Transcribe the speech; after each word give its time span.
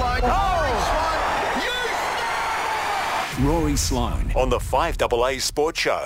Sloane. 0.00 0.20
Oh! 0.24 0.50
Rory 3.42 3.76
Sloane 3.76 4.32
on 4.34 4.48
the 4.48 4.56
5AA 4.56 5.38
Sports 5.42 5.80
Show. 5.80 6.02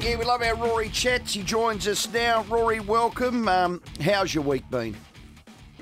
Yeah, 0.00 0.16
we 0.16 0.24
love 0.24 0.42
our 0.42 0.56
Rory 0.56 0.88
chats. 0.88 1.34
He 1.34 1.44
joins 1.44 1.86
us 1.86 2.12
now. 2.12 2.42
Rory, 2.48 2.80
welcome. 2.80 3.46
Um, 3.46 3.82
how's 4.00 4.34
your 4.34 4.42
week 4.42 4.68
been? 4.68 4.96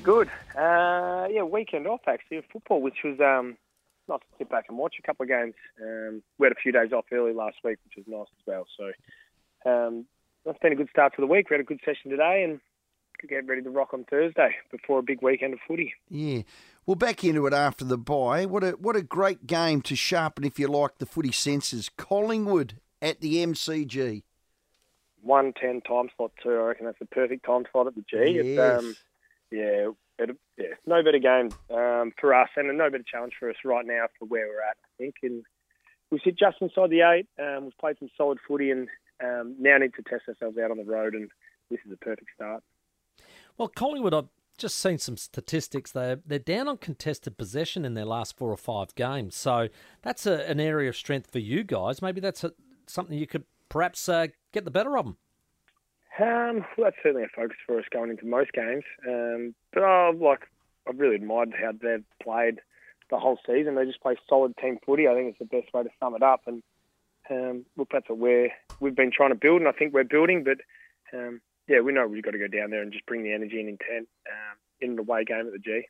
Good. 0.03 0.29
Uh, 0.55 1.29
yeah, 1.31 1.43
weekend 1.43 1.87
off 1.87 2.03
actually 2.07 2.37
of 2.37 2.45
football, 2.53 2.83
which 2.83 2.99
was 3.03 3.19
um, 3.21 3.57
nice 4.11 4.21
to 4.21 4.27
sit 4.37 4.51
back 4.51 4.67
and 4.69 4.77
watch 4.77 4.97
a 4.99 5.03
couple 5.03 5.23
of 5.25 5.31
games. 5.31 5.55
Um, 5.83 6.23
we 6.39 6.45
had 6.45 6.53
a 6.53 6.61
few 6.63 6.73
days 6.73 6.93
off 6.93 7.07
early 7.11 7.33
last 7.33 7.57
week, 7.65 7.79
which 7.85 7.97
was 7.97 8.07
nice 8.07 8.29
as 8.41 8.47
well. 8.47 8.67
So 8.77 9.71
um, 9.71 10.05
that's 10.45 10.59
been 10.59 10.73
a 10.73 10.77
good 10.77 10.91
start 10.91 11.15
to 11.17 11.23
the 11.23 11.27
week. 11.27 11.49
We 11.49 11.55
had 11.55 11.63
a 11.63 11.65
good 11.65 11.81
session 11.83 12.11
today 12.11 12.45
and 12.45 12.61
could 13.19 13.31
get 13.31 13.47
ready 13.47 13.63
to 13.63 13.71
rock 13.71 13.93
on 13.93 14.05
Thursday 14.05 14.55
before 14.71 15.01
a 15.01 15.03
big 15.03 15.23
weekend 15.23 15.53
of 15.53 15.61
footy. 15.67 15.95
Yeah. 16.09 16.43
Well, 16.89 16.95
back 16.95 17.23
into 17.23 17.47
it 17.47 17.53
after 17.53 17.85
the 17.85 17.99
bye. 17.99 18.47
What 18.47 18.65
a 18.65 18.71
what 18.71 18.97
a 18.97 19.03
great 19.03 19.47
game 19.47 19.83
to 19.83 19.95
sharpen, 19.95 20.43
if 20.45 20.59
you 20.59 20.69
like, 20.69 20.97
the 20.97 21.05
footy 21.05 21.33
senses. 21.33 21.91
Collingwood 21.99 22.81
at 23.03 23.21
the 23.21 23.45
MCG. 23.45 24.23
One 25.21 25.53
ten 25.53 25.83
time 25.83 26.09
slot 26.17 26.33
too. 26.43 26.49
I 26.49 26.69
reckon 26.69 26.87
that's 26.87 26.99
the 26.99 27.05
perfect 27.05 27.45
time 27.45 27.65
slot 27.71 27.89
at 27.89 27.95
the 27.95 28.05
G. 28.09 28.41
Yes. 28.41 28.47
It's, 28.47 28.59
um, 28.59 28.97
yeah, 29.51 29.89
it, 30.19 30.37
yeah, 30.57 30.67
no 30.87 31.03
better 31.03 31.19
game 31.19 31.51
um, 31.71 32.15
for 32.19 32.33
us, 32.33 32.49
and 32.57 32.79
no 32.79 32.89
better 32.89 33.05
challenge 33.05 33.35
for 33.39 33.51
us 33.51 33.57
right 33.67 33.85
now 33.85 34.07
for 34.19 34.25
where 34.25 34.47
we're 34.49 34.63
at. 34.63 34.79
I 34.83 34.89
think, 34.97 35.17
and 35.23 35.45
we 36.11 36.19
sit 36.25 36.39
just 36.39 36.57
inside 36.63 36.89
the 36.89 37.03
eight. 37.03 37.27
Um, 37.39 37.65
we've 37.65 37.79
played 37.79 37.99
some 37.99 38.09
solid 38.17 38.39
footy, 38.49 38.71
and 38.71 38.89
um, 39.23 39.57
now 39.61 39.77
need 39.77 39.93
to 39.93 40.03
test 40.09 40.23
ourselves 40.27 40.57
out 40.57 40.71
on 40.71 40.79
the 40.79 40.85
road, 40.85 41.13
and 41.13 41.29
this 41.71 41.81
is 41.85 41.93
a 41.93 41.99
perfect 41.99 42.29
start. 42.35 42.63
Well, 43.59 43.69
Collingwood, 43.69 44.15
I've 44.15 44.38
just 44.59 44.79
seen 44.79 44.99
some 44.99 45.17
statistics. 45.17 45.93
They're, 45.93 46.19
they're 46.27 46.39
down 46.39 46.69
on 46.69 46.77
contested 46.77 47.39
possession 47.39 47.85
in 47.85 47.95
their 47.95 48.05
last 48.05 48.37
four 48.37 48.51
or 48.51 48.57
five 48.57 48.95
games. 48.95 49.37
So 49.37 49.69
that's 50.03 50.27
a, 50.27 50.49
an 50.51 50.61
area 50.61 50.89
of 50.89 50.97
strength 50.97 51.31
for 51.31 51.39
you 51.39 51.65
guys. 51.65 52.03
Maybe 52.03 52.21
that's 52.21 52.45
a, 52.45 52.53
something 52.87 53.17
you 53.17 53.27
could 53.27 53.45
perhaps 53.69 54.09
uh, 54.09 54.27
get 54.53 54.65
the 54.65 54.71
better 54.71 54.99
of 54.99 55.05
them. 55.07 55.17
Um, 56.21 56.67
well, 56.77 56.87
that's 56.87 56.97
certainly 57.03 57.23
a 57.23 57.29
focus 57.35 57.57
for 57.65 57.79
us 57.79 57.85
going 57.93 58.11
into 58.11 58.27
most 58.27 58.53
games. 58.53 58.83
Um, 59.07 59.55
but 59.73 59.85
uh, 59.85 60.13
like, 60.13 60.49
I've 60.89 60.99
really 60.99 61.15
admired 61.15 61.55
how 61.59 61.73
they've 61.73 62.05
played 62.23 62.61
the 63.11 63.19
whole 63.19 63.39
season. 63.47 63.77
They 63.77 63.85
just 63.85 64.03
play 64.03 64.17
solid 64.29 64.57
team 64.57 64.79
footy. 64.85 65.07
I 65.07 65.15
think 65.15 65.29
it's 65.29 65.39
the 65.39 65.45
best 65.45 65.73
way 65.73 65.85
to 65.85 65.91
sum 66.01 66.15
it 66.17 66.23
up. 66.23 66.43
And 66.47 66.63
um, 67.31 67.65
look, 67.77 67.89
that's 67.93 68.09
what 68.09 68.19
we're, 68.19 68.51
we've 68.81 68.97
been 68.97 69.13
trying 69.13 69.31
to 69.31 69.37
build, 69.37 69.61
and 69.61 69.69
I 69.69 69.73
think 69.73 69.95
we're 69.95 70.05
building. 70.05 70.45
But 70.45 70.59
um, 71.17 71.41
yeah, 71.69 71.81
we 71.81 71.93
know 71.93 72.07
we've 72.07 72.23
got 72.23 72.33
to 72.33 72.39
go 72.39 72.49
down 72.49 72.71
there 72.71 72.83
and 72.83 72.93
just 72.93 73.07
bring 73.07 73.23
the 73.23 73.33
energy 73.33 73.61
and 73.61 73.69
intent 73.69 74.09
um, 74.29 74.57
in 74.81 74.97
the 74.97 75.03
away 75.03 75.25
game 75.25 75.47
at 75.47 75.53
the 75.53 75.59
G. 75.59 75.83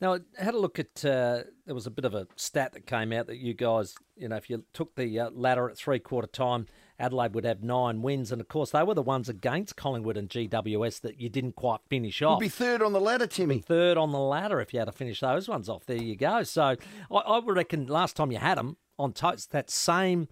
Now, 0.00 0.14
I 0.14 0.18
had 0.36 0.54
a 0.54 0.58
look 0.58 0.80
at, 0.80 1.04
uh, 1.04 1.44
there 1.64 1.76
was 1.76 1.86
a 1.86 1.90
bit 1.90 2.04
of 2.04 2.12
a 2.12 2.26
stat 2.34 2.72
that 2.72 2.86
came 2.86 3.12
out 3.12 3.28
that 3.28 3.38
you 3.38 3.54
guys, 3.54 3.94
you 4.16 4.28
know, 4.28 4.34
if 4.34 4.50
you 4.50 4.64
took 4.72 4.96
the 4.96 5.20
uh, 5.20 5.30
ladder 5.30 5.70
at 5.70 5.76
three 5.76 6.00
quarter 6.00 6.26
time, 6.26 6.66
Adelaide 6.98 7.36
would 7.36 7.44
have 7.44 7.62
nine 7.62 8.02
wins. 8.02 8.32
And 8.32 8.40
of 8.40 8.48
course, 8.48 8.72
they 8.72 8.82
were 8.82 8.94
the 8.94 9.02
ones 9.02 9.28
against 9.28 9.76
Collingwood 9.76 10.16
and 10.16 10.28
GWS 10.28 11.02
that 11.02 11.20
you 11.20 11.28
didn't 11.28 11.54
quite 11.54 11.80
finish 11.88 12.20
off. 12.20 12.40
You'd 12.40 12.46
be 12.46 12.48
third 12.48 12.82
on 12.82 12.92
the 12.92 13.00
ladder, 13.00 13.28
Timmy. 13.28 13.60
Third 13.60 13.96
on 13.96 14.10
the 14.10 14.18
ladder 14.18 14.60
if 14.60 14.72
you 14.72 14.80
had 14.80 14.86
to 14.86 14.92
finish 14.92 15.20
those 15.20 15.48
ones 15.48 15.68
off. 15.68 15.86
There 15.86 15.96
you 15.96 16.16
go. 16.16 16.42
So 16.42 16.62
I, 16.62 17.14
I 17.14 17.38
would 17.38 17.56
reckon 17.56 17.86
last 17.86 18.16
time 18.16 18.32
you 18.32 18.38
had 18.38 18.58
them 18.58 18.78
on 18.98 19.12
totes, 19.12 19.46
that 19.46 19.70
same 19.70 20.26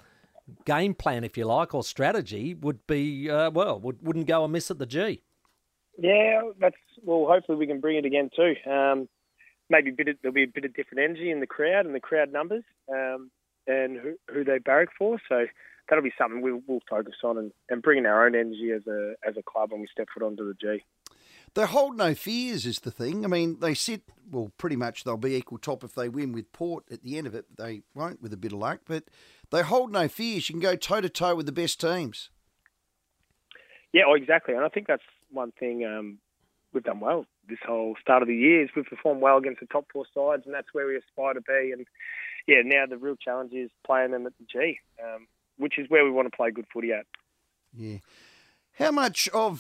game 0.65 0.95
plan, 0.95 1.25
if 1.25 1.37
you 1.37 1.45
like, 1.45 1.75
or 1.75 1.83
strategy 1.83 2.55
would 2.55 2.87
be, 2.87 3.31
uh, 3.31 3.51
well, 3.51 3.79
would, 3.81 4.03
wouldn't 4.03 4.27
go 4.27 4.45
amiss 4.45 4.71
at 4.71 4.79
the 4.79 4.87
G. 4.87 5.23
Yeah, 5.99 6.43
that's 6.59 6.77
well. 7.03 7.27
Hopefully, 7.29 7.59
we 7.59 7.67
can 7.67 7.81
bring 7.81 7.97
it 7.97 8.05
again 8.05 8.31
too. 8.35 8.55
Um, 8.71 9.09
maybe 9.69 9.91
a 9.91 9.93
bit 9.93 10.09
of, 10.09 10.17
there'll 10.23 10.35
be 10.35 10.45
a 10.45 10.47
bit 10.47 10.65
of 10.65 10.75
different 10.75 11.05
energy 11.05 11.31
in 11.31 11.41
the 11.41 11.47
crowd 11.47 11.87
and 11.87 11.95
the 11.95 12.01
crowd 12.01 12.33
numbers 12.33 12.65
um, 12.91 13.31
and 13.67 13.99
who, 13.99 14.15
who 14.33 14.45
they 14.45 14.59
barrack 14.59 14.89
for. 14.99 15.19
So 15.29 15.47
that'll 15.89 16.05
be 16.05 16.13
something 16.17 16.41
we'll, 16.41 16.63
we'll 16.67 16.81
focus 16.89 17.17
on 17.23 17.37
and, 17.37 17.53
and 17.69 17.83
bringing 17.83 18.07
our 18.07 18.27
own 18.27 18.35
energy 18.35 18.71
as 18.75 18.87
a 18.87 19.15
as 19.27 19.37
a 19.37 19.43
club 19.43 19.73
when 19.73 19.81
we 19.81 19.89
step 19.93 20.09
foot 20.15 20.25
onto 20.25 20.47
the 20.47 20.55
G. 20.55 20.83
They 21.55 21.67
hold 21.67 21.97
no 21.97 22.15
fears, 22.15 22.65
is 22.65 22.79
the 22.79 22.93
thing. 22.93 23.25
I 23.25 23.29
mean, 23.29 23.59
they 23.59 23.75
sit, 23.75 24.03
well, 24.31 24.53
pretty 24.57 24.77
much 24.77 25.03
they'll 25.03 25.17
be 25.17 25.35
equal 25.35 25.59
top 25.59 25.83
if 25.83 25.97
they 25.97 26.09
win 26.09 26.31
with 26.31 26.53
Port 26.53 26.85
at 26.93 27.03
the 27.03 27.19
end 27.19 27.27
of 27.27 27.35
it. 27.35 27.45
They 27.57 27.83
won't 27.93 28.23
with 28.23 28.33
a 28.33 28.37
bit 28.37 28.53
of 28.53 28.61
luck, 28.61 28.83
but 28.87 29.05
they 29.51 29.63
hold 29.63 29.93
no 29.93 30.09
fears. 30.09 30.49
You 30.49 30.55
can 30.55 30.61
go 30.61 30.77
toe 30.77 31.01
to 31.01 31.09
toe 31.09 31.35
with 31.35 31.47
the 31.47 31.53
best 31.53 31.81
teams. 31.81 32.31
Yeah, 33.93 34.03
oh, 34.07 34.15
exactly. 34.15 34.55
And 34.55 34.65
I 34.65 34.69
think 34.69 34.87
that's 34.87 35.03
one 35.31 35.53
thing 35.59 35.85
um, 35.85 36.19
we've 36.73 36.85
done 36.85 37.01
well 37.01 37.27
this 37.49 37.59
whole 37.67 37.97
start 38.01 38.23
of 38.23 38.29
the 38.29 38.37
year. 38.37 38.63
Is 38.63 38.71
we've 38.77 38.85
performed 38.85 39.21
well 39.21 39.37
against 39.37 39.61
the 39.61 39.67
top 39.67 39.87
four 39.93 40.05
sides, 40.15 40.45
and 40.47 40.55
that's 40.55 40.73
where 40.73 40.87
we 40.87 40.97
aspire 40.97 41.35
to 41.35 41.41
be. 41.41 41.73
And 41.73 41.87
yeah, 42.47 42.63
now 42.65 42.87
the 42.87 42.97
real 42.97 43.17
challenge 43.17 43.53
is 43.53 43.71
playing 43.85 44.13
them 44.13 44.27
at 44.27 44.33
the 44.39 44.47
G, 44.51 44.79
um, 45.03 45.27
which 45.57 45.79
is 45.79 45.87
where 45.89 46.05
we 46.05 46.11
want 46.11 46.31
to 46.31 46.37
play 46.37 46.51
good 46.51 46.67
footy 46.73 46.93
at. 46.93 47.07
Yeah. 47.77 47.99
How 48.73 48.93
much 48.93 49.29
of 49.29 49.59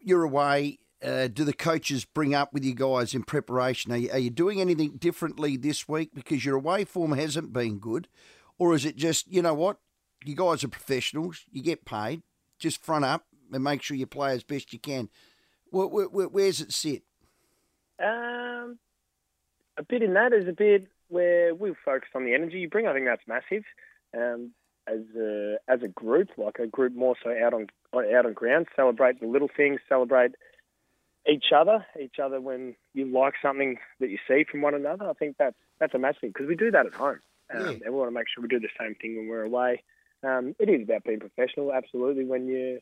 your 0.00 0.22
away 0.22 0.78
uh, 1.02 1.28
do 1.28 1.44
the 1.44 1.52
coaches 1.52 2.04
bring 2.04 2.34
up 2.34 2.52
with 2.52 2.64
you 2.64 2.74
guys 2.74 3.14
in 3.14 3.22
preparation? 3.22 3.92
Are 3.92 3.96
you, 3.96 4.10
are 4.10 4.18
you 4.18 4.30
doing 4.30 4.60
anything 4.60 4.96
differently 4.96 5.56
this 5.56 5.88
week 5.88 6.10
because 6.14 6.44
your 6.44 6.56
away 6.56 6.84
form 6.84 7.12
hasn't 7.12 7.52
been 7.52 7.78
good? 7.78 8.08
Or 8.58 8.74
is 8.74 8.84
it 8.84 8.96
just, 8.96 9.30
you 9.30 9.42
know 9.42 9.54
what, 9.54 9.78
you 10.24 10.34
guys 10.34 10.64
are 10.64 10.68
professionals, 10.68 11.44
you 11.50 11.62
get 11.62 11.84
paid, 11.84 12.22
just 12.58 12.82
front 12.82 13.04
up 13.04 13.26
and 13.52 13.62
make 13.62 13.82
sure 13.82 13.96
you 13.96 14.06
play 14.06 14.32
as 14.32 14.42
best 14.42 14.72
you 14.72 14.78
can? 14.78 15.08
Where, 15.70 15.86
where, 15.86 16.28
where's 16.28 16.60
it 16.60 16.72
sit? 16.72 17.02
Um, 18.02 18.78
a 19.76 19.82
bit 19.86 20.02
in 20.02 20.14
that 20.14 20.32
is 20.32 20.48
a 20.48 20.52
bit 20.52 20.86
where 21.08 21.54
we 21.54 21.72
focus 21.84 22.08
on 22.14 22.24
the 22.24 22.34
energy 22.34 22.58
you 22.58 22.68
bring. 22.68 22.86
I 22.86 22.92
think 22.92 23.06
that's 23.06 23.26
massive. 23.26 23.64
Um, 24.16 24.52
as 24.88 25.00
a 25.18 25.56
as 25.68 25.82
a 25.82 25.88
group, 25.88 26.28
like 26.36 26.58
a 26.58 26.66
group 26.66 26.94
more 26.94 27.16
so 27.22 27.30
out 27.30 27.52
on 27.52 27.66
out 27.94 28.26
on 28.26 28.32
ground, 28.32 28.66
celebrate 28.76 29.20
the 29.20 29.26
little 29.26 29.50
things, 29.54 29.80
celebrate 29.88 30.32
each 31.28 31.46
other, 31.54 31.84
each 32.00 32.18
other 32.22 32.40
when 32.40 32.76
you 32.94 33.06
like 33.06 33.34
something 33.42 33.78
that 33.98 34.10
you 34.10 34.18
see 34.28 34.44
from 34.48 34.62
one 34.62 34.74
another. 34.74 35.08
I 35.08 35.12
think 35.14 35.36
that's 35.38 35.56
that's 35.80 35.94
a 35.94 35.98
massive 35.98 36.32
because 36.32 36.46
we 36.46 36.54
do 36.54 36.70
that 36.70 36.86
at 36.86 36.94
home. 36.94 37.20
Um, 37.52 37.60
Yeah. 37.60 37.70
And 37.70 37.82
we 37.84 37.90
want 37.90 38.08
to 38.08 38.14
make 38.14 38.26
sure 38.28 38.42
we 38.42 38.48
do 38.48 38.60
the 38.60 38.68
same 38.78 38.94
thing 38.94 39.16
when 39.16 39.28
we're 39.28 39.44
away. 39.44 39.82
Um, 40.22 40.54
it 40.58 40.68
is 40.68 40.82
about 40.82 41.04
being 41.04 41.20
professional, 41.20 41.72
absolutely. 41.72 42.24
When 42.24 42.46
you, 42.48 42.80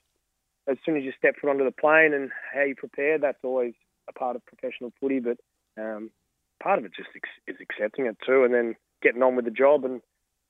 as 0.66 0.76
soon 0.84 0.96
as 0.96 1.04
you 1.04 1.12
step 1.18 1.36
foot 1.40 1.50
onto 1.50 1.64
the 1.64 1.72
plane 1.72 2.14
and 2.14 2.30
how 2.52 2.62
you 2.62 2.74
prepare, 2.74 3.18
that's 3.18 3.42
always 3.42 3.74
a 4.08 4.12
part 4.12 4.36
of 4.36 4.46
professional 4.46 4.92
footy. 5.00 5.20
But 5.20 5.38
um, 5.76 6.10
part 6.62 6.78
of 6.78 6.84
it 6.84 6.92
just 6.96 7.10
ex- 7.14 7.28
is 7.46 7.56
accepting 7.60 8.06
it 8.06 8.16
too, 8.24 8.44
and 8.44 8.54
then 8.54 8.76
getting 9.02 9.22
on 9.22 9.36
with 9.36 9.44
the 9.44 9.50
job 9.50 9.84
and 9.84 10.00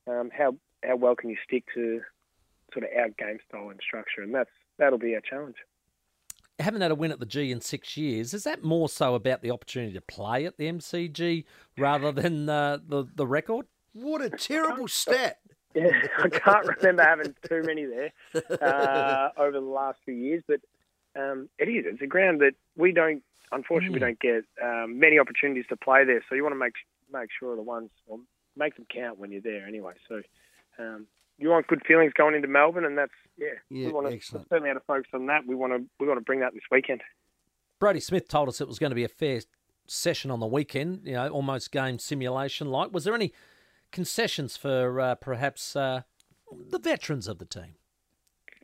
um, 0.06 0.31
how 0.36 0.56
how 0.84 0.96
well 0.96 1.16
can 1.16 1.31
you 1.31 1.36
stick 1.44 1.64
to 1.75 2.00
sort 2.72 2.84
of 2.84 2.91
our 2.96 3.08
game 3.08 3.38
style 3.48 3.70
and 3.70 3.81
structure, 3.84 4.22
and 4.22 4.34
that's 4.34 4.50
that'll 4.78 4.98
be 4.98 5.14
our 5.14 5.20
challenge. 5.20 5.56
Haven't 6.60 6.82
had 6.82 6.92
a 6.92 6.94
win 6.94 7.10
at 7.10 7.19
the 7.19 7.26
G 7.26 7.50
in 7.50 7.60
six 7.60 7.96
years. 7.96 8.32
Is 8.32 8.44
that 8.44 8.62
more 8.62 8.88
so 8.88 9.16
about 9.16 9.42
the 9.42 9.50
opportunity 9.50 9.94
to 9.94 10.00
play 10.00 10.44
at 10.44 10.56
the 10.56 10.66
MCG 10.70 11.44
rather 11.76 12.12
than 12.12 12.48
uh, 12.48 12.78
the 12.86 13.06
the 13.14 13.26
record? 13.26 13.66
What 13.94 14.21
a 14.21 14.31
terrible 14.31 14.88
stat. 14.88 15.38
Yeah, 15.77 15.91
I 16.22 16.28
can't 16.28 16.69
remember 16.69 17.03
having 17.03 17.34
too 17.49 17.65
many 17.65 17.84
there 17.84 18.12
uh, 18.62 19.31
over 19.37 19.50
the 19.50 19.60
last 19.60 19.99
few 20.05 20.15
years, 20.15 20.41
but 20.47 20.60
um, 21.21 21.49
it 21.59 21.65
is. 21.65 21.84
It's 21.84 22.00
a 22.00 22.06
ground 22.06 22.43
that 22.43 22.53
we 22.77 22.93
don't, 22.93 23.25
unfortunately, 23.50 23.94
we 23.94 23.99
don't 23.99 24.21
get 24.21 24.44
um, 24.62 25.00
many 25.00 25.19
opportunities 25.19 25.65
to 25.71 25.77
play 25.77 26.05
there. 26.05 26.22
So 26.28 26.37
you 26.37 26.44
want 26.44 26.55
to 26.55 26.59
make 26.60 26.75
make 27.12 27.31
sure 27.41 27.56
the 27.56 27.62
ones, 27.62 27.91
well, 28.06 28.21
make 28.56 28.77
them 28.77 28.87
count 28.88 29.19
when 29.19 29.32
you're 29.32 29.41
there 29.41 29.66
anyway. 29.66 29.94
So 30.09 30.22
um, 30.78 31.09
you 31.38 31.49
want 31.49 31.66
good 31.66 31.82
feelings 31.84 32.12
going 32.16 32.37
into 32.37 32.47
Melbourne, 32.47 32.84
and 32.84 32.97
that's 32.97 33.11
yeah. 33.37 33.49
Yeah, 33.69 33.87
we 33.88 33.93
want 33.93 34.09
to 34.11 34.21
certainly 34.49 34.69
have 34.69 34.78
to 34.78 34.84
focus 34.87 35.11
on 35.12 35.26
that. 35.26 35.41
We 35.44 35.56
want 35.56 35.72
to 35.72 35.84
we 35.99 36.06
want 36.06 36.21
to 36.21 36.25
bring 36.25 36.38
that 36.38 36.55
this 36.55 36.62
weekend. 36.71 37.03
Brodie 37.81 37.99
Smith 37.99 38.28
told 38.28 38.49
us 38.49 38.61
it 38.61 38.69
was 38.69 38.78
going 38.78 38.93
to 38.93 38.97
be 38.97 39.03
a 39.03 39.09
fair 39.09 39.41
session 39.88 40.31
on 40.31 40.38
the 40.38 40.47
weekend, 40.47 41.00
you 41.05 41.15
know, 41.15 41.28
almost 41.28 41.73
game 41.73 41.99
simulation 41.99 42.70
like. 42.70 42.93
Was 42.93 43.02
there 43.02 43.14
any 43.14 43.32
concessions 43.94 44.56
for 44.56 45.00
uh, 45.00 45.14
perhaps 45.14 45.76
uh, 45.76 46.02
the 46.70 46.79
veterans 46.79 47.29
of 47.29 47.38
the 47.38 47.46
team? 47.46 47.76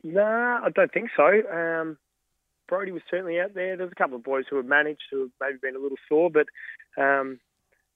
Nah, 0.03 0.59
I 0.63 0.69
don't 0.75 0.91
think 0.93 1.09
so. 1.15 1.23
Um, 1.51 1.97
Brodie 2.67 2.91
was 2.91 3.01
certainly 3.09 3.39
out 3.39 3.53
there. 3.53 3.77
There's 3.77 3.91
a 3.91 3.95
couple 3.95 4.17
of 4.17 4.23
boys 4.23 4.45
who 4.49 4.57
have 4.57 4.65
managed 4.65 5.01
who 5.09 5.21
have 5.21 5.29
maybe 5.39 5.57
been 5.61 5.75
a 5.75 5.79
little 5.79 5.97
sore, 6.07 6.29
but 6.29 6.47
um, 7.01 7.39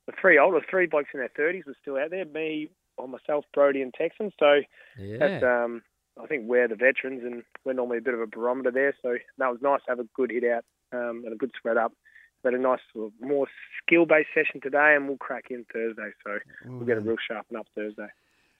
the 0.07 0.13
three 0.19 0.39
older, 0.39 0.61
three 0.69 0.87
blokes 0.87 1.09
in 1.13 1.19
their 1.19 1.31
thirties 1.35 1.65
were 1.67 1.75
still 1.81 1.97
out 1.97 2.09
there. 2.09 2.25
Me, 2.25 2.69
or 2.97 3.07
myself, 3.07 3.45
Brodie, 3.53 3.81
and 3.81 3.93
Texan. 3.93 4.31
So 4.39 4.61
Yeah. 4.97 5.17
that's 5.19 5.43
um, 5.43 5.81
I 6.21 6.27
think 6.27 6.43
we're 6.47 6.67
the 6.67 6.75
veterans, 6.75 7.23
and 7.23 7.43
we're 7.65 7.73
normally 7.73 7.97
a 7.97 8.01
bit 8.01 8.13
of 8.13 8.21
a 8.21 8.27
barometer 8.27 8.71
there. 8.71 8.95
So 9.01 9.17
that 9.37 9.51
was 9.51 9.59
nice 9.61 9.81
to 9.85 9.91
have 9.91 9.99
a 9.99 10.07
good 10.15 10.31
hit 10.31 10.45
out 10.45 10.63
um, 10.93 11.23
and 11.25 11.33
a 11.33 11.37
good 11.37 11.51
spread 11.57 11.77
up. 11.77 11.91
Had 12.45 12.53
a 12.53 12.59
nice, 12.59 12.79
sort 12.93 13.07
of 13.07 13.27
more 13.27 13.47
skill-based 13.81 14.29
session 14.33 14.61
today, 14.61 14.93
and 14.95 15.07
we'll 15.07 15.17
crack 15.17 15.45
in 15.49 15.65
Thursday. 15.73 16.11
So 16.23 16.37
we'll 16.65 16.85
get 16.85 16.97
a 16.97 17.01
real 17.01 17.17
sharpen 17.27 17.57
up 17.57 17.65
Thursday. 17.75 18.07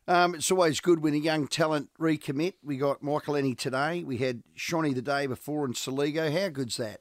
Um, 0.08 0.36
it's 0.36 0.52
always 0.52 0.80
good 0.80 1.02
when 1.02 1.14
a 1.14 1.18
young 1.18 1.48
talent 1.48 1.90
recommit. 2.00 2.54
We 2.64 2.78
got 2.78 3.02
Michael 3.02 3.36
Ennie 3.36 3.56
today. 3.56 4.04
We 4.04 4.18
had 4.18 4.44
Shawnee 4.56 4.94
the 4.94 5.02
day 5.02 5.28
before 5.28 5.66
in 5.66 5.74
Soligo. 5.74 6.32
How 6.32 6.50
good's 6.50 6.78
that? 6.78 7.00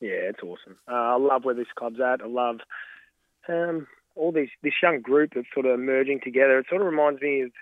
Yeah, 0.00 0.30
it's 0.30 0.42
awesome. 0.42 0.76
Uh, 0.88 0.94
I 0.94 1.16
love 1.16 1.44
where 1.44 1.54
this 1.54 1.66
club's 1.76 2.00
at. 2.00 2.20
I 2.20 2.26
love 2.26 2.58
um, 3.48 3.86
all 4.14 4.32
these 4.32 4.48
this 4.62 4.74
young 4.82 5.00
group 5.00 5.32
that's 5.34 5.46
sort 5.54 5.66
of 5.66 5.74
emerging 5.78 6.20
together. 6.22 6.58
It 6.58 6.66
sort 6.68 6.80
of 6.80 6.86
reminds 6.86 7.20
me 7.20 7.42
of 7.42 7.52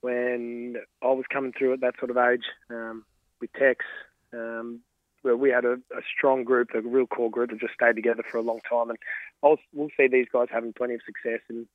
when 0.00 0.76
I 1.02 1.06
was 1.06 1.24
coming 1.32 1.52
through 1.56 1.74
at 1.74 1.80
that 1.80 1.94
sort 1.98 2.10
of 2.10 2.16
age 2.16 2.44
um, 2.70 3.04
with 3.40 3.52
Tex, 3.52 3.84
um, 4.32 4.80
where 5.22 5.36
we 5.36 5.50
had 5.50 5.64
a, 5.64 5.74
a, 5.74 6.02
strong 6.16 6.44
group, 6.44 6.70
a 6.74 6.80
real 6.80 7.06
core 7.06 7.30
group 7.30 7.50
that 7.50 7.60
just 7.60 7.74
stayed 7.74 7.96
together 7.96 8.22
for 8.30 8.38
a 8.38 8.42
long 8.42 8.60
time. 8.68 8.90
And 8.90 8.98
I'll, 9.42 9.58
we'll 9.72 9.90
see 9.96 10.08
these 10.08 10.26
guys 10.32 10.48
having 10.50 10.72
plenty 10.72 10.94
of 10.94 11.00
success 11.04 11.40
in 11.48 11.66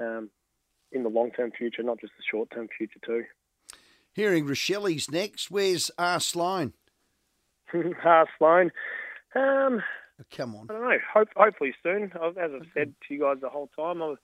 um, 0.00 0.30
in 0.92 1.02
the 1.02 1.08
long 1.08 1.30
term 1.30 1.52
future, 1.52 1.82
not 1.82 2.00
just 2.00 2.12
the 2.16 2.24
short 2.28 2.50
term 2.50 2.68
future 2.76 2.98
too. 3.04 3.24
Hearing 4.12 4.46
Rachele's 4.46 5.10
next. 5.10 5.50
Where's 5.50 5.90
R 5.98 6.20
Sloane? 6.20 6.72
R 7.74 8.28
Sloane. 8.38 8.72
Um, 9.34 9.82
oh, 10.20 10.24
come 10.36 10.56
on. 10.56 10.66
I 10.68 10.72
don't 10.72 10.82
know. 10.82 10.98
Hope, 11.12 11.28
hopefully 11.36 11.74
soon. 11.82 12.12
As 12.14 12.34
I've 12.36 12.66
said 12.74 12.94
to 13.06 13.14
you 13.14 13.20
guys 13.20 13.36
the 13.40 13.48
whole 13.48 13.70
time, 13.76 14.02
I, 14.02 14.14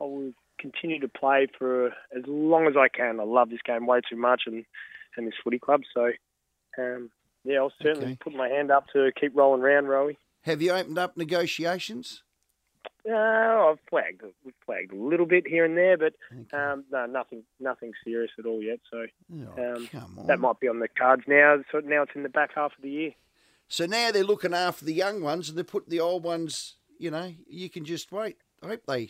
I 0.00 0.04
will 0.04 0.32
continue 0.58 0.98
to 1.00 1.08
play 1.08 1.46
for 1.56 1.86
as 1.86 2.24
long 2.26 2.66
as 2.66 2.74
I 2.76 2.88
can. 2.88 3.20
I 3.20 3.24
love 3.24 3.50
this 3.50 3.62
game 3.64 3.86
way 3.86 4.00
too 4.08 4.16
much 4.16 4.42
and, 4.46 4.64
and 5.16 5.26
this 5.26 5.34
footy 5.42 5.60
club. 5.60 5.82
So, 5.94 6.10
um, 6.78 7.10
yeah, 7.44 7.58
I'll 7.58 7.72
certainly 7.82 8.12
okay. 8.12 8.18
put 8.20 8.34
my 8.34 8.48
hand 8.48 8.70
up 8.70 8.86
to 8.92 9.10
keep 9.18 9.36
rolling 9.36 9.62
around, 9.62 9.84
Rowie. 9.84 10.16
Have 10.42 10.62
you 10.62 10.72
opened 10.72 10.98
up 10.98 11.16
negotiations? 11.16 12.22
Uh, 13.08 13.14
I've 13.14 13.78
flagged, 13.90 14.22
we've 14.44 14.54
flagged 14.64 14.92
a 14.92 14.96
little 14.96 15.26
bit 15.26 15.46
here 15.46 15.64
and 15.64 15.76
there, 15.76 15.96
but 15.96 16.14
okay. 16.32 16.56
um, 16.56 16.84
no, 16.90 17.06
nothing, 17.06 17.42
nothing 17.58 17.92
serious 18.04 18.30
at 18.38 18.46
all 18.46 18.62
yet. 18.62 18.78
So 18.90 19.06
oh, 19.58 19.74
um, 19.74 19.88
that 20.26 20.38
might 20.38 20.60
be 20.60 20.68
on 20.68 20.78
the 20.78 20.88
cards 20.88 21.24
now. 21.26 21.56
So 21.72 21.80
now 21.80 22.02
it's 22.02 22.12
in 22.14 22.22
the 22.22 22.28
back 22.28 22.50
half 22.54 22.72
of 22.76 22.82
the 22.82 22.90
year. 22.90 23.10
So 23.66 23.86
now 23.86 24.12
they're 24.12 24.22
looking 24.22 24.54
after 24.54 24.84
the 24.84 24.92
young 24.92 25.22
ones, 25.22 25.48
and 25.48 25.58
they 25.58 25.62
put 25.62 25.88
the 25.88 26.00
old 26.00 26.22
ones. 26.22 26.76
You 26.98 27.10
know, 27.10 27.32
you 27.48 27.68
can 27.70 27.84
just 27.84 28.12
wait. 28.12 28.36
I 28.62 28.68
hope 28.68 28.82
they 28.86 29.08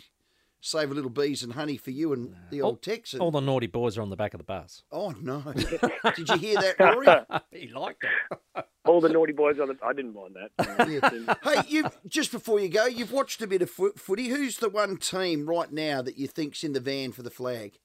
save 0.63 0.93
a 0.93 0.95
little 0.95 1.11
bees 1.11 1.43
and 1.43 1.53
honey 1.53 1.77
for 1.77 1.91
you 1.91 2.13
and 2.13 2.35
the 2.51 2.63
old 2.63 2.81
Texan. 2.81 3.21
All 3.21 3.31
the 3.31 3.41
naughty 3.41 3.67
boys 3.67 3.99
are 3.99 4.03
on 4.03 4.11
the 4.11 4.17
back 4.17 4.33
of 4.33 4.39
the 4.39 4.45
bus. 4.45 4.85
Oh 4.91 5.11
no! 5.21 5.43
Did 6.17 6.29
you 6.29 6.39
hear 6.39 6.55
that, 6.55 6.77
Rory? 6.79 7.07
he 7.51 7.69
liked 7.69 8.05
it. 8.05 8.65
all 8.87 9.01
the 9.01 9.09
naughty 9.09 9.33
boys 9.33 9.59
on 9.61 9.69
the. 9.69 9.77
I 9.85 9.93
didn't 9.93 10.15
mind 10.15 10.37
that. 10.37 10.89
Yeah. 10.89 11.35
hey, 11.43 11.63
you 11.69 11.85
just 12.07 12.33
before 12.33 12.61
you 12.61 12.69
go, 12.69 12.87
you've 12.87 13.13
watched 13.13 13.43
a 13.43 13.47
bit 13.47 13.61
of 13.61 13.71
footy. 13.71 14.29
Who's 14.29 14.59
the 14.59 14.71
one 14.71 14.97
team 14.97 15.47
right 15.47 15.71
now 15.71 16.01
that 16.01 16.17
you 16.17 16.29
think's 16.29 16.65
in 16.65 16.73
the 16.73 16.81
van 16.81 17.13
for 17.13 17.23
the 17.23 17.31
flag? 17.31 17.79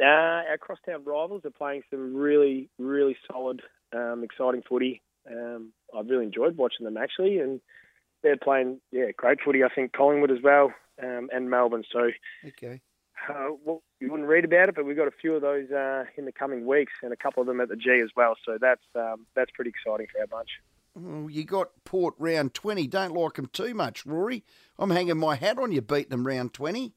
Uh, 0.00 0.04
our 0.04 0.58
crosstown 0.58 1.04
rivals 1.04 1.42
are 1.44 1.50
playing 1.50 1.82
some 1.90 2.14
really, 2.14 2.70
really 2.78 3.16
solid, 3.30 3.60
um, 3.94 4.24
exciting 4.24 4.62
footy. 4.66 5.02
Um, 5.30 5.72
I've 5.96 6.08
really 6.08 6.24
enjoyed 6.24 6.56
watching 6.56 6.84
them 6.84 6.96
actually, 6.96 7.38
and 7.38 7.60
they're 8.22 8.36
playing 8.36 8.80
yeah 8.90 9.10
great 9.16 9.38
footy. 9.44 9.62
I 9.62 9.68
think 9.72 9.92
Collingwood 9.92 10.32
as 10.32 10.42
well 10.42 10.72
um, 11.02 11.28
and 11.32 11.50
Melbourne. 11.50 11.84
So, 11.92 12.10
okay. 12.46 12.80
Uh, 13.28 13.50
well, 13.64 13.82
you 14.00 14.10
wouldn't 14.10 14.28
read 14.28 14.44
about 14.44 14.68
it, 14.68 14.74
but 14.74 14.84
we've 14.84 14.96
got 14.96 15.08
a 15.08 15.12
few 15.12 15.34
of 15.34 15.42
those 15.42 15.70
uh, 15.70 16.04
in 16.16 16.24
the 16.24 16.32
coming 16.32 16.66
weeks, 16.66 16.92
and 17.02 17.12
a 17.12 17.16
couple 17.16 17.40
of 17.40 17.46
them 17.46 17.60
at 17.60 17.68
the 17.68 17.76
G 17.76 18.00
as 18.02 18.10
well. 18.16 18.34
So 18.44 18.58
that's 18.60 18.84
um, 18.94 19.26
that's 19.34 19.50
pretty 19.52 19.70
exciting 19.70 20.06
for 20.12 20.20
our 20.20 20.26
bunch. 20.26 20.48
Well, 20.94 21.30
you 21.30 21.44
got 21.44 21.70
Port 21.84 22.14
round 22.18 22.54
twenty. 22.54 22.86
Don't 22.86 23.12
like 23.12 23.34
them 23.34 23.46
too 23.52 23.74
much, 23.74 24.06
Rory. 24.06 24.44
I'm 24.78 24.90
hanging 24.90 25.18
my 25.18 25.36
hat 25.36 25.58
on 25.58 25.72
you 25.72 25.82
beating 25.82 26.10
them 26.10 26.26
round 26.26 26.54
twenty. 26.54 26.94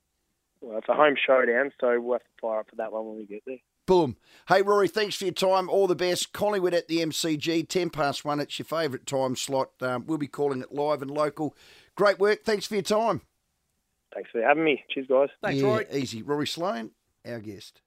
Well, 0.62 0.78
it's 0.78 0.88
a 0.88 0.94
home 0.94 1.16
showdown, 1.16 1.74
so 1.82 2.00
we'll 2.00 2.14
have 2.14 2.22
to 2.22 2.28
fire 2.42 2.60
up 2.60 2.70
for 2.70 2.78
that 2.78 2.94
one 2.94 3.06
when 3.06 3.18
we 3.18 3.26
get 3.26 3.44
there. 3.46 3.58
Boom. 3.86 4.16
Hey, 4.48 4.62
Rory, 4.62 4.88
thanks 4.88 5.16
for 5.16 5.26
your 5.26 5.34
time. 5.34 5.70
All 5.70 5.88
the 5.88 5.96
best. 5.96 6.32
Collingwood 6.32 6.74
at 6.74 6.88
the 6.88 7.00
MCG, 7.00 7.68
10 7.68 7.90
past 7.90 8.24
one. 8.24 8.40
It's 8.40 8.58
your 8.58 8.66
favourite 8.66 9.06
time 9.06 9.36
slot. 9.36 9.72
Um, 9.82 10.06
we'll 10.08 10.18
be 10.18 10.28
calling 10.28 10.62
it 10.62 10.72
live 10.72 11.02
and 11.02 11.12
local. 11.12 11.54
Great 11.96 12.18
work. 12.18 12.46
Thanks 12.46 12.66
for 12.66 12.76
your 12.76 12.84
time. 12.84 13.24
Thanks 14.14 14.30
for 14.32 14.42
having 14.42 14.64
me. 14.64 14.84
Cheers, 14.90 15.08
guys. 15.08 15.30
Thanks, 15.42 15.62
yeah, 15.62 15.68
Rory. 15.68 15.86
Easy. 15.92 16.22
Rory 16.22 16.48
Sloane, 16.48 16.92
our 17.26 17.40
guest. 17.40 17.82